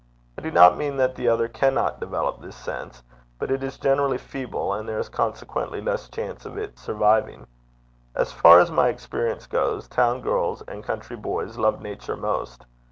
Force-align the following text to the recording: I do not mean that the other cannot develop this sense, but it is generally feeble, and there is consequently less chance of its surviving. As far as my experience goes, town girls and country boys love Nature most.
I 0.35 0.41
do 0.41 0.49
not 0.49 0.79
mean 0.79 0.97
that 0.97 1.13
the 1.13 1.27
other 1.29 1.47
cannot 1.47 1.99
develop 1.99 2.41
this 2.41 2.55
sense, 2.55 3.03
but 3.37 3.51
it 3.51 3.61
is 3.63 3.77
generally 3.77 4.17
feeble, 4.17 4.73
and 4.73 4.89
there 4.89 4.97
is 4.97 5.09
consequently 5.09 5.79
less 5.79 6.09
chance 6.09 6.43
of 6.43 6.57
its 6.57 6.81
surviving. 6.81 7.45
As 8.15 8.31
far 8.31 8.59
as 8.59 8.71
my 8.71 8.87
experience 8.87 9.45
goes, 9.45 9.87
town 9.87 10.21
girls 10.21 10.63
and 10.67 10.83
country 10.83 11.17
boys 11.17 11.59
love 11.59 11.81
Nature 11.83 12.17
most. 12.17 12.65